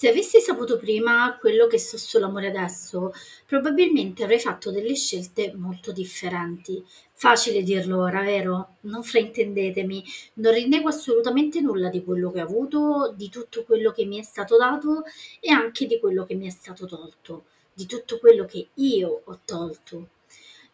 [0.00, 3.12] Se avessi saputo prima quello che so sull'amore adesso,
[3.44, 6.82] probabilmente avrei fatto delle scelte molto differenti.
[7.12, 8.76] Facile dirlo ora, vero?
[8.84, 10.02] Non fraintendetemi,
[10.36, 14.22] non rinnego assolutamente nulla di quello che ho avuto, di tutto quello che mi è
[14.22, 15.02] stato dato
[15.38, 17.44] e anche di quello che mi è stato tolto,
[17.74, 20.08] di tutto quello che io ho tolto.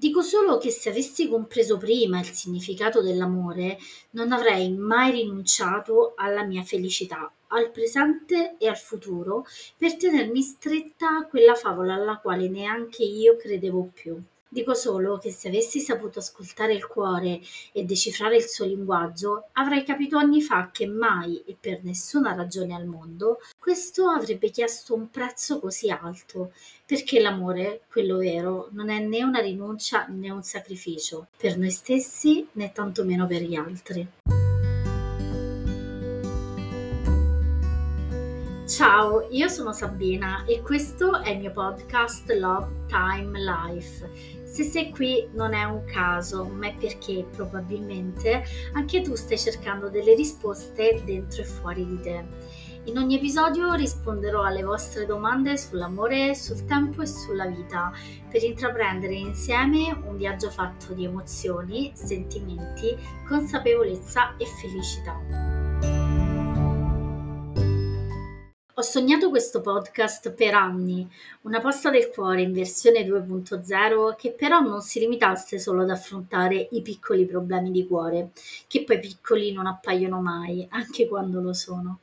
[0.00, 3.76] Dico solo che se avessi compreso prima il significato dell'amore,
[4.12, 9.44] non avrei mai rinunciato alla mia felicità, al presente e al futuro,
[9.76, 14.18] per tenermi stretta a quella favola alla quale neanche io credevo più.
[14.52, 19.84] Dico solo che se avessi saputo ascoltare il cuore e decifrare il suo linguaggio, avrei
[19.84, 25.08] capito anni fa che mai e per nessuna ragione al mondo questo avrebbe chiesto un
[25.08, 26.52] prezzo così alto,
[26.84, 32.44] perché l'amore, quello vero, non è né una rinuncia né un sacrificio, per noi stessi
[32.54, 34.49] né tantomeno per gli altri.
[38.70, 44.90] Ciao, io sono Sabina e questo è il mio podcast Love Time Life se sei
[44.90, 51.02] qui non è un caso, ma è perché probabilmente anche tu stai cercando delle risposte
[51.04, 52.24] dentro e fuori di te.
[52.84, 57.92] In ogni episodio risponderò alle vostre domande sull'amore, sul tempo e sulla vita,
[58.28, 62.96] per intraprendere insieme un viaggio fatto di emozioni, sentimenti,
[63.28, 65.59] consapevolezza e felicità.
[68.80, 71.06] Ho sognato questo podcast per anni,
[71.42, 76.68] una posta del cuore in versione 2.0 che però non si limitasse solo ad affrontare
[76.70, 78.30] i piccoli problemi di cuore,
[78.66, 81.98] che poi piccoli non appaiono mai, anche quando lo sono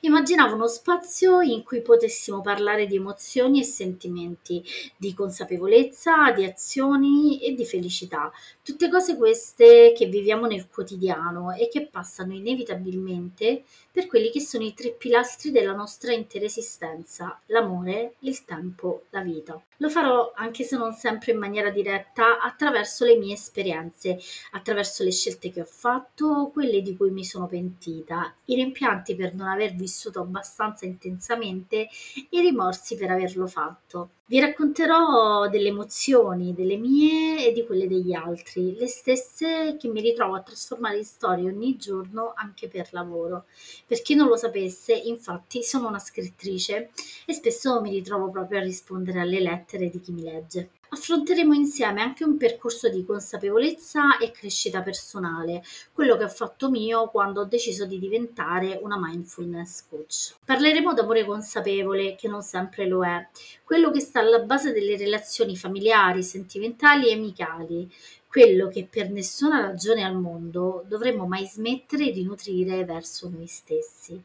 [0.00, 4.64] immaginavo uno spazio in cui potessimo parlare di emozioni e sentimenti,
[4.96, 8.30] di consapevolezza, di azioni e di felicità.
[8.62, 14.64] Tutte cose queste che viviamo nel quotidiano e che passano inevitabilmente per quelli che sono
[14.64, 19.60] i tre pilastri della nostra intera esistenza, l'amore, il tempo, la vita.
[19.78, 24.18] Lo farò anche se non sempre in maniera diretta attraverso le mie esperienze,
[24.52, 29.34] attraverso le scelte che ho fatto, quelle di cui mi sono pentita, i rimpianti per
[29.34, 29.86] non aver vissuto
[30.20, 31.88] abbastanza intensamente
[32.30, 34.10] i rimorsi per averlo fatto.
[34.26, 40.02] Vi racconterò delle emozioni, delle mie e di quelle degli altri, le stesse che mi
[40.02, 43.46] ritrovo a trasformare in storie ogni giorno anche per lavoro.
[43.86, 46.90] Per chi non lo sapesse, infatti, sono una scrittrice
[47.24, 50.70] e spesso mi ritrovo proprio a rispondere alle lettere di chi mi legge.
[50.90, 55.62] Affronteremo insieme anche un percorso di consapevolezza e crescita personale,
[55.92, 60.36] quello che ho fatto mio quando ho deciso di diventare una mindfulness coach.
[60.42, 63.28] Parleremo d'amore consapevole, che non sempre lo è,
[63.64, 67.92] quello che sta alla base delle relazioni familiari, sentimentali e amicali,
[68.26, 74.22] quello che per nessuna ragione al mondo dovremmo mai smettere di nutrire verso noi stessi.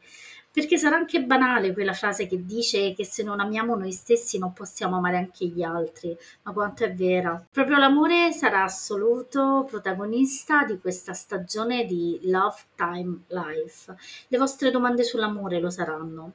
[0.54, 4.52] Perché sarà anche banale quella frase che dice che se non amiamo noi stessi non
[4.52, 7.44] possiamo amare anche gli altri, ma quanto è vera.
[7.50, 13.96] Proprio l'amore sarà assoluto protagonista di questa stagione di Love Time Life.
[14.28, 16.34] Le vostre domande sull'amore lo saranno.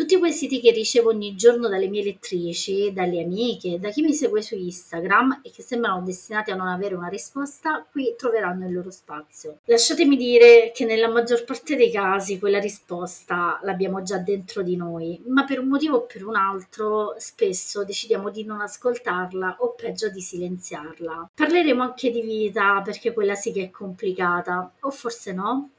[0.00, 4.14] Tutti quei siti che ricevo ogni giorno dalle mie lettrici, dalle amiche, da chi mi
[4.14, 8.72] segue su Instagram e che sembrano destinati a non avere una risposta, qui troveranno il
[8.72, 9.58] loro spazio.
[9.66, 15.20] Lasciatemi dire che nella maggior parte dei casi quella risposta l'abbiamo già dentro di noi,
[15.26, 20.08] ma per un motivo o per un altro spesso decidiamo di non ascoltarla o peggio
[20.08, 21.32] di silenziarla.
[21.34, 25.72] Parleremo anche di vita perché quella sì che è complicata, o forse no?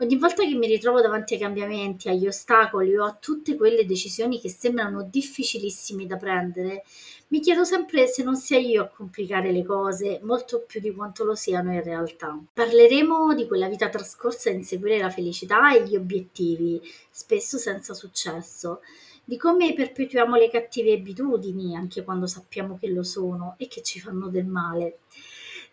[0.00, 4.40] Ogni volta che mi ritrovo davanti ai cambiamenti, agli ostacoli o a tutte quelle decisioni
[4.40, 6.84] che sembrano difficilissime da prendere,
[7.28, 11.24] mi chiedo sempre se non sia io a complicare le cose molto più di quanto
[11.24, 12.38] lo siano in realtà.
[12.52, 16.80] Parleremo di quella vita trascorsa a inseguire la felicità e gli obiettivi,
[17.10, 18.80] spesso senza successo,
[19.24, 24.00] di come perpetuiamo le cattive abitudini anche quando sappiamo che lo sono e che ci
[24.00, 25.00] fanno del male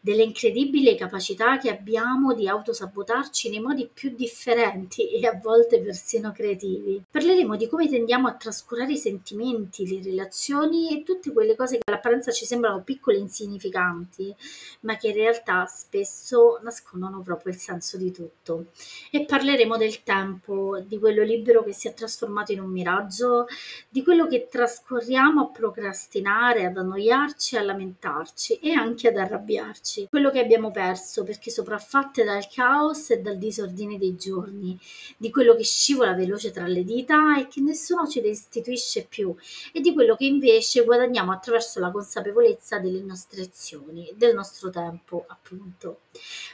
[0.06, 6.32] delle incredibili capacità che abbiamo di autosabotarci nei modi più differenti e a volte persino
[6.32, 7.02] creativi.
[7.10, 11.84] Parleremo di come tendiamo a trascurare i sentimenti, le relazioni e tutte quelle cose che
[11.86, 14.36] all'apparenza ci sembrano piccole e insignificanti,
[14.82, 18.68] ma che in realtà spesso nascondono proprio il senso di tutto.
[19.10, 23.48] E parleremo del tempo, di quello libero che si è trasformato in un miraggio,
[23.90, 30.08] di quello che trascorriamo a procrastinare, ad annoiarci, a lamentarci e anche ad arrabbiarci ricordarci
[30.10, 34.78] quello che abbiamo perso perché sopraffatte dal caos e dal disordine dei giorni,
[35.18, 39.34] di quello che scivola veloce tra le dita e che nessuno ci restituisce più
[39.72, 45.24] e di quello che invece guadagniamo attraverso la consapevolezza delle nostre azioni, del nostro tempo,
[45.28, 46.02] appunto.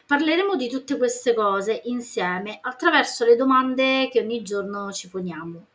[0.06, 5.71] Parleremo di tutte queste cose insieme attraverso le domande che ogni giorno ci poniamo.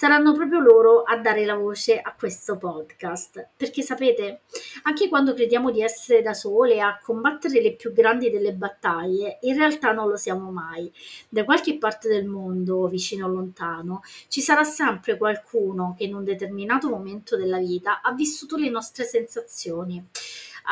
[0.00, 3.50] Saranno proprio loro a dare la voce a questo podcast.
[3.54, 4.44] Perché sapete,
[4.84, 9.58] anche quando crediamo di essere da sole a combattere le più grandi delle battaglie, in
[9.58, 10.90] realtà non lo siamo mai.
[11.28, 16.24] Da qualche parte del mondo, vicino o lontano, ci sarà sempre qualcuno che in un
[16.24, 20.02] determinato momento della vita ha vissuto le nostre sensazioni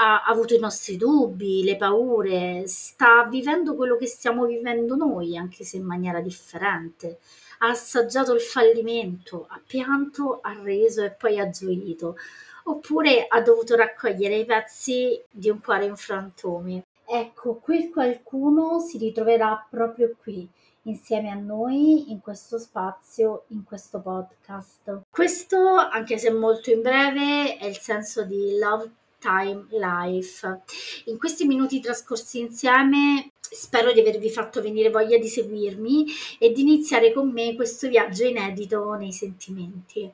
[0.00, 5.64] ha avuto i nostri dubbi, le paure, sta vivendo quello che stiamo vivendo noi, anche
[5.64, 7.19] se in maniera differente.
[7.58, 12.16] Ha assaggiato il fallimento, ha pianto, ha reso e poi ha gioito.
[12.64, 16.82] Oppure ha dovuto raccogliere i pezzi di un cuore in frantumi.
[17.05, 20.46] Ecco, quel qualcuno si ritroverà proprio qui,
[20.82, 25.05] insieme a noi, in questo spazio, in questo podcast.
[25.08, 30.61] Questo, anche se molto in breve, è il senso di Love Time Life.
[31.06, 36.06] In questi minuti trascorsi insieme spero di avervi fatto venire voglia di seguirmi
[36.38, 40.11] e di iniziare con me questo viaggio inedito nei sentimenti.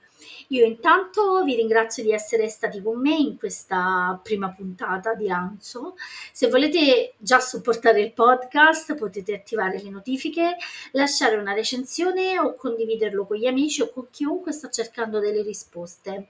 [0.49, 5.97] Io intanto vi ringrazio di essere stati con me in questa prima puntata di lancio.
[6.33, 10.57] Se volete già supportare il podcast potete attivare le notifiche,
[10.93, 16.29] lasciare una recensione o condividerlo con gli amici o con chiunque sta cercando delle risposte.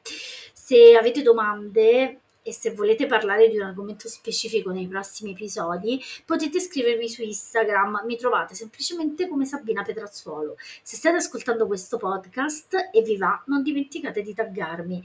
[0.53, 6.61] Se avete domande e se volete parlare di un argomento specifico nei prossimi episodi potete
[6.61, 10.57] scrivermi su Instagram, mi trovate semplicemente come Sabina Petrazzuolo.
[10.83, 15.03] Se state ascoltando questo podcast e vi va, non dimenticate di taggarmi